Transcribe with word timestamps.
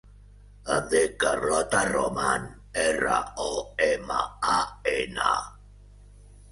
Em 0.75 0.85
dic 0.93 1.11
Carlota 1.23 1.81
Roman: 1.91 2.49
erra, 2.87 3.19
o, 3.47 3.53
ema, 3.91 4.19
a, 4.57 4.59
ena. 4.99 5.35